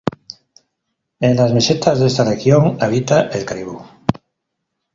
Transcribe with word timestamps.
En 1.19 1.35
las 1.35 1.53
mesetas 1.53 1.99
de 1.99 2.07
esta 2.07 2.23
región 2.23 2.75
habita 2.81 3.27
el 3.29 3.45
caribú. 3.45 3.83